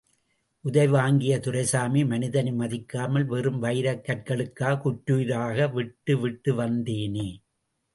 உதை 0.65 0.87
வாங்கிய 0.87 1.33
துரைசாமி, 1.39 2.03
மனிதனை 2.05 2.53
மதிக்காமல், 2.53 3.25
வெறும் 3.25 3.63
வைரக் 3.63 4.03
கற்களுக்கா 4.03 4.71
குற்றுயிராக 4.83 5.71
விட்டுவிட்டு 5.73 6.53
வந்தேனே! 6.55 7.29